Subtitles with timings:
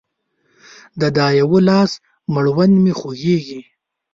[0.99, 1.91] د دا يوه لاس
[2.33, 3.59] مړوند مې خوږيږي